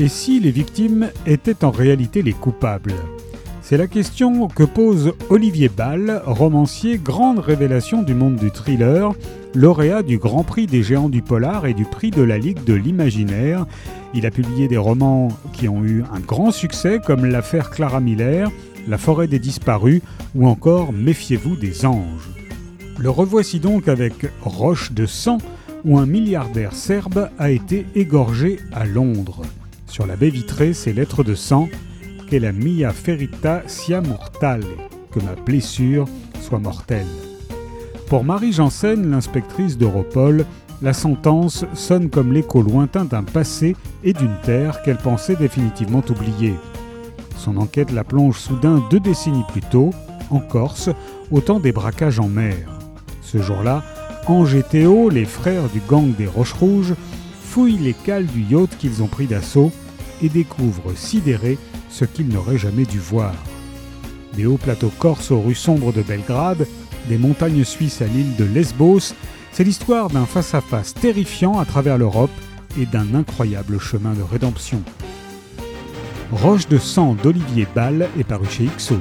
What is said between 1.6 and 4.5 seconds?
en réalité les coupables? C'est la question